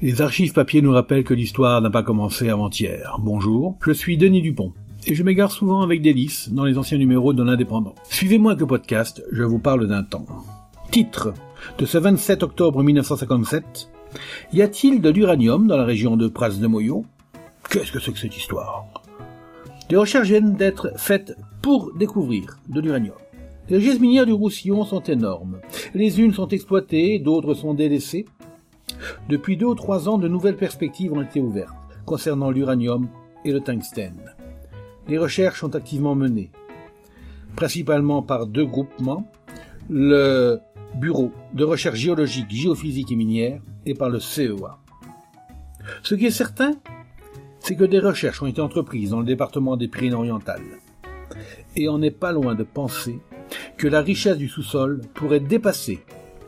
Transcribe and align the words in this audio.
Les 0.00 0.22
archives 0.22 0.52
papier 0.52 0.80
nous 0.80 0.92
rappellent 0.92 1.24
que 1.24 1.34
l'histoire 1.34 1.82
n'a 1.82 1.90
pas 1.90 2.04
commencé 2.04 2.48
avant-hier. 2.48 3.16
Bonjour, 3.20 3.76
je 3.84 3.90
suis 3.90 4.16
Denis 4.16 4.42
Dupont. 4.42 4.72
Et 5.08 5.16
je 5.16 5.24
m'égare 5.24 5.50
souvent 5.50 5.82
avec 5.82 6.02
délice 6.02 6.50
dans 6.52 6.64
les 6.64 6.78
anciens 6.78 6.98
numéros 6.98 7.32
de 7.32 7.42
l'Indépendant. 7.42 7.96
Suivez-moi 8.08 8.54
que 8.54 8.62
podcast, 8.62 9.24
je 9.32 9.42
vous 9.42 9.58
parle 9.58 9.88
d'un 9.88 10.04
temps. 10.04 10.24
Titre 10.92 11.34
de 11.78 11.84
ce 11.84 11.98
27 11.98 12.44
octobre 12.44 12.84
1957. 12.84 13.90
Y 14.52 14.62
a-t-il 14.62 15.00
de 15.00 15.10
l'uranium 15.10 15.66
dans 15.66 15.76
la 15.76 15.84
région 15.84 16.16
de 16.16 16.28
Pras 16.28 16.50
de 16.50 16.66
Moyo? 16.68 17.04
Qu'est-ce 17.68 17.90
que 17.90 17.98
c'est 17.98 18.12
que 18.12 18.20
cette 18.20 18.36
histoire? 18.36 18.86
Des 19.88 19.96
recherches 19.96 20.28
viennent 20.28 20.54
d'être 20.54 20.92
faites 20.96 21.36
pour 21.60 21.92
découvrir 21.98 22.60
de 22.68 22.80
l'uranium. 22.80 23.16
Les 23.68 23.80
gestes 23.80 24.00
minières 24.00 24.26
du 24.26 24.32
Roussillon 24.32 24.84
sont 24.84 25.02
énormes. 25.02 25.58
Les 25.92 26.20
unes 26.20 26.34
sont 26.34 26.48
exploitées, 26.48 27.18
d'autres 27.18 27.54
sont 27.54 27.74
délaissées. 27.74 28.26
Depuis 29.28 29.56
deux 29.56 29.66
ou 29.66 29.74
trois 29.74 30.08
ans, 30.08 30.18
de 30.18 30.28
nouvelles 30.28 30.56
perspectives 30.56 31.12
ont 31.12 31.22
été 31.22 31.40
ouvertes 31.40 31.74
concernant 32.04 32.50
l'uranium 32.50 33.08
et 33.44 33.52
le 33.52 33.60
tungstène. 33.60 34.34
Les 35.08 35.18
recherches 35.18 35.60
sont 35.60 35.74
activement 35.74 36.14
menées, 36.14 36.50
principalement 37.56 38.22
par 38.22 38.46
deux 38.46 38.66
groupements, 38.66 39.26
le 39.88 40.60
Bureau 40.94 41.32
de 41.52 41.64
recherche 41.64 41.98
géologique, 41.98 42.50
géophysique 42.50 43.12
et 43.12 43.16
minière 43.16 43.60
et 43.84 43.94
par 43.94 44.08
le 44.08 44.20
CEA. 44.20 44.78
Ce 46.02 46.14
qui 46.14 46.26
est 46.26 46.30
certain, 46.30 46.72
c'est 47.60 47.76
que 47.76 47.84
des 47.84 48.00
recherches 48.00 48.42
ont 48.42 48.46
été 48.46 48.60
entreprises 48.60 49.10
dans 49.10 49.20
le 49.20 49.26
département 49.26 49.76
des 49.76 49.88
Pyrénées-Orientales. 49.88 50.78
Et 51.76 51.88
on 51.88 51.98
n'est 51.98 52.10
pas 52.10 52.32
loin 52.32 52.54
de 52.54 52.64
penser 52.64 53.20
que 53.76 53.86
la 53.86 54.00
richesse 54.00 54.38
du 54.38 54.48
sous-sol 54.48 55.02
pourrait 55.14 55.40
dépasser 55.40 56.00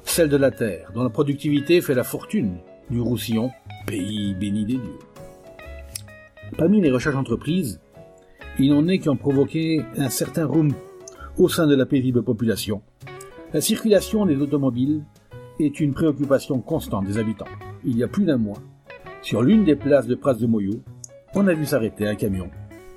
celle 0.04 0.28
de 0.28 0.36
la 0.36 0.50
terre, 0.50 0.90
dont 0.95 1.02
la 1.02 1.10
productivité 1.10 1.80
fait 1.80 1.95
la 1.95 2.04
fortune 2.04 2.59
du 2.90 3.00
Roussillon, 3.00 3.50
pays 3.86 4.34
béni 4.34 4.64
des 4.64 4.74
dieux. 4.74 4.98
Parmi 6.59 6.80
les 6.80 6.90
recherches 6.90 7.16
entreprises, 7.16 7.80
il 8.59 8.73
en 8.73 8.88
est 8.88 8.98
qui 8.98 9.09
ont 9.09 9.16
provoqué 9.16 9.82
un 9.96 10.09
certain 10.09 10.46
roum 10.46 10.73
au 11.38 11.48
sein 11.48 11.66
de 11.66 11.74
la 11.74 11.87
paisible 11.87 12.23
population. 12.23 12.82
La 13.52 13.60
circulation 13.60 14.26
des 14.26 14.37
automobiles 14.37 15.04
est 15.59 15.80
une 15.80 15.95
préoccupation 15.95 16.60
constante 16.60 17.07
des 17.07 17.18
habitants. 17.18 17.46
Il 17.85 17.96
y 17.96 18.02
a 18.02 18.09
plus 18.09 18.24
d'un 18.24 18.37
mois, 18.37 18.59
sur 19.23 19.42
l'une 19.42 19.64
des 19.64 19.76
places 19.76 20.07
de 20.07 20.14
Pras 20.14 20.35
de 20.35 20.46
Moyo, 20.46 20.82
on 21.35 21.46
a 21.46 21.52
vu 21.52 21.66
s'arrêter 21.66 22.07
un 22.07 22.14
camion 22.14 22.51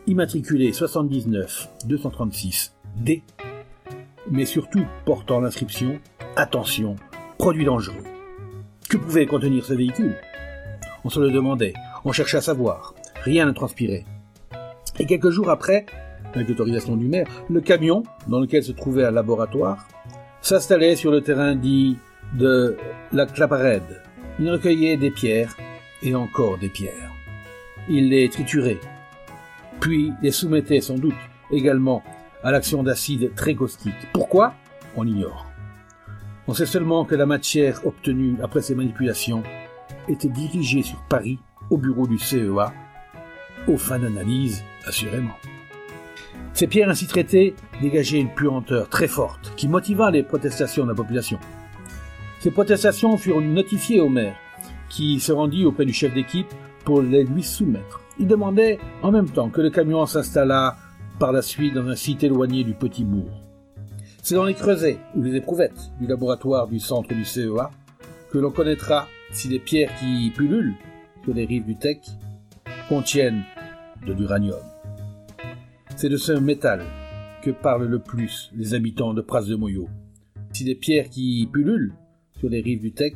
immatriculé 0.07 0.73
79 0.73 1.69
236 1.85 2.75
D, 2.97 3.23
mais 4.29 4.45
surtout 4.45 4.85
portant 5.05 5.39
l'inscription 5.39 5.99
Attention, 6.35 6.95
produit 7.37 7.63
dangereux. 7.63 8.03
Que 8.89 8.97
pouvait 8.97 9.27
contenir 9.27 9.63
ce 9.63 9.75
véhicule? 9.75 10.15
On 11.03 11.09
se 11.09 11.19
le 11.19 11.29
demandait, 11.29 11.73
on 12.05 12.11
cherchait 12.11 12.37
à 12.37 12.41
savoir, 12.41 12.95
rien 13.21 13.45
ne 13.45 13.51
transpirait. 13.51 14.03
Et 14.97 15.05
quelques 15.05 15.29
jours 15.29 15.51
après, 15.51 15.85
avec 16.33 16.49
l'autorisation 16.49 16.95
du 16.95 17.07
maire, 17.07 17.27
le 17.51 17.61
camion, 17.61 18.01
dans 18.27 18.39
lequel 18.39 18.63
se 18.63 18.71
trouvait 18.71 19.05
un 19.05 19.11
laboratoire, 19.11 19.87
s'installait 20.41 20.95
sur 20.95 21.11
le 21.11 21.21
terrain 21.21 21.53
dit 21.53 21.99
de 22.33 22.77
la 23.11 23.27
Claparède. 23.27 24.01
Il 24.39 24.49
recueillait 24.49 24.97
des 24.97 25.11
pierres 25.11 25.55
et 26.01 26.15
encore 26.15 26.57
des 26.57 26.69
pierres. 26.69 27.11
Il 27.87 28.09
les 28.09 28.27
triturait, 28.29 28.79
puis 29.79 30.11
les 30.23 30.31
soumettait 30.31 30.81
sans 30.81 30.97
doute 30.97 31.13
également 31.51 32.01
à 32.43 32.51
l'action 32.51 32.81
d'acide 32.81 33.35
très 33.35 33.53
caustique. 33.53 33.93
Pourquoi? 34.13 34.55
On 34.95 35.05
ignore. 35.05 35.52
On 36.47 36.53
sait 36.53 36.66
seulement 36.66 37.05
que 37.05 37.16
la 37.16 37.25
matière 37.25 37.86
obtenue 37.86 38.36
après 38.44 38.61
ces 38.61 38.75
manipulations 38.75 39.44
était 40.09 40.27
dirigée 40.27 40.83
sur 40.83 41.02
Paris 41.03 41.39
au 41.69 41.77
bureau 41.77 42.05
du 42.05 42.19
CEA, 42.19 42.73
aux 43.67 43.77
fins 43.77 44.00
d'analyse, 44.00 44.61
assurément. 44.85 45.35
Ces 46.52 46.67
pierres 46.67 46.90
ainsi 46.90 47.07
traitées 47.07 47.56
dégageaient 47.81 48.19
une 48.19 48.34
puanteur 48.34 48.90
très 48.90 49.07
forte 49.07 49.53
qui 49.56 49.69
motiva 49.69 50.12
les 50.12 50.22
protestations 50.22 50.84
de 50.84 50.90
la 50.90 50.95
population. 50.95 51.40
Ces 52.41 52.51
protestations 52.51 53.16
furent 53.17 53.40
notifiées 53.40 54.01
au 54.01 54.09
maire, 54.09 54.35
qui 54.90 55.22
se 55.22 55.31
rendit 55.31 55.66
auprès 55.66 55.85
du 55.85 55.94
chef 55.94 56.13
d'équipe 56.13 56.53
pour 56.84 57.01
les 57.01 57.23
lui 57.23 57.41
soumettre. 57.41 58.01
Il 58.19 58.28
demandait 58.28 58.79
en 59.01 59.12
même 59.12 59.29
temps 59.29 59.50
que 59.50 59.62
le 59.62 59.69
camion 59.69 60.06
s'installât 60.06 60.75
par 61.19 61.31
la 61.31 61.41
suite 61.41 61.73
dans 61.73 61.88
un 61.88 61.96
site 61.96 62.23
éloigné 62.23 62.66
du 62.66 62.73
petit 62.73 63.06
bourg. 63.06 63.31
C'est 64.25 64.35
dans 64.35 64.45
les 64.45 64.53
creusets 64.53 65.00
ou 65.17 65.22
les 65.22 65.35
éprouvettes 65.35 65.91
du 66.00 66.07
laboratoire 66.07 66.69
du 66.69 66.79
centre 66.79 67.13
du 67.13 67.25
CEA 67.25 67.72
que 68.31 68.38
l'on 68.38 68.51
connaîtra 68.51 69.09
si 69.34 69.50
les 69.50 69.59
pierres 69.59 69.91
qui 70.00 70.31
pullulent 70.34 70.75
sur 71.25 71.34
les 71.34 71.44
rives 71.44 71.66
du 71.66 71.75
Tech 71.75 71.97
contiennent 72.88 73.44
de 74.07 74.13
l'uranium. 74.13 74.61
C'est 75.97 76.07
de 76.07 76.16
ce 76.16 76.31
métal 76.31 76.84
que 77.41 77.51
parlent 77.51 77.85
le 77.85 78.00
plus 78.00 78.50
les 78.56 78.73
habitants 78.73 79.13
de 79.13 79.19
Pras 79.19 79.41
de 79.44 79.56
Moyo. 79.56 79.89
Si 80.53 80.63
les 80.63 80.75
pierres 80.75 81.09
qui 81.09 81.50
pullulent 81.51 81.94
sur 82.40 82.47
les 82.47 82.61
rives 82.61 82.79
du 82.79 82.94
Tech 82.94 83.16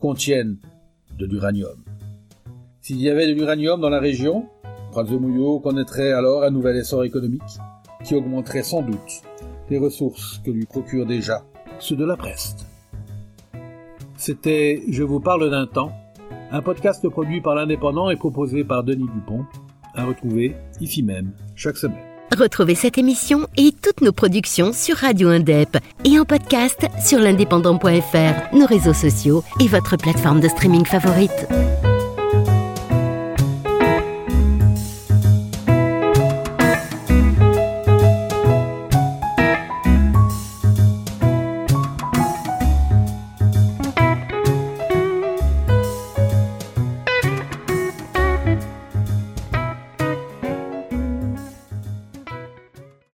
contiennent 0.00 0.58
de 1.18 1.24
l'uranium. 1.24 1.82
S'il 2.82 3.00
y 3.00 3.08
avait 3.08 3.26
de 3.26 3.32
l'uranium 3.32 3.80
dans 3.80 3.88
la 3.88 4.00
région, 4.00 4.44
Pras 4.90 5.04
de 5.04 5.16
Moyo 5.16 5.60
connaîtrait 5.60 6.12
alors 6.12 6.42
un 6.42 6.50
nouvel 6.50 6.76
essor 6.76 7.04
économique 7.04 7.40
qui 8.04 8.14
augmenterait 8.14 8.62
sans 8.62 8.82
doute 8.82 9.22
les 9.70 9.78
ressources 9.78 10.40
que 10.44 10.50
lui 10.50 10.66
procure 10.66 11.06
déjà 11.06 11.44
ceux 11.78 11.96
de 11.96 12.04
la 12.04 12.16
Preste. 12.16 12.66
C'était 14.16 14.82
Je 14.88 15.02
vous 15.02 15.20
parle 15.20 15.50
d'un 15.50 15.66
temps, 15.66 15.92
un 16.50 16.60
podcast 16.60 17.08
produit 17.08 17.40
par 17.40 17.54
l'Indépendant 17.54 18.10
et 18.10 18.16
proposé 18.16 18.64
par 18.64 18.84
Denis 18.84 19.08
Dupont, 19.14 19.46
à 19.94 20.04
retrouver 20.04 20.56
ici 20.80 21.02
même 21.02 21.32
chaque 21.54 21.76
semaine. 21.76 22.04
Retrouvez 22.36 22.74
cette 22.76 22.96
émission 22.96 23.48
et 23.56 23.72
toutes 23.72 24.02
nos 24.02 24.12
productions 24.12 24.72
sur 24.72 24.96
Radio 24.96 25.30
Indep 25.30 25.78
et 26.04 26.18
en 26.18 26.24
podcast 26.24 26.86
sur 27.04 27.18
l'indépendant.fr, 27.18 28.56
nos 28.56 28.66
réseaux 28.66 28.94
sociaux 28.94 29.42
et 29.58 29.66
votre 29.66 29.96
plateforme 29.96 30.40
de 30.40 30.48
streaming 30.48 30.84
favorite. 30.84 31.48